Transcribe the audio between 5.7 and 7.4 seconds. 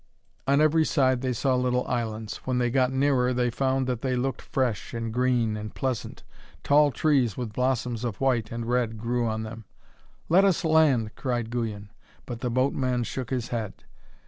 pleasant. Tall trees